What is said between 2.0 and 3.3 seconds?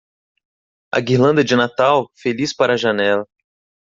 feliz para a janela.